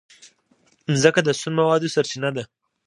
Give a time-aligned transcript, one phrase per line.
[0.91, 2.43] مځکه د سون موادو سرچینه ده.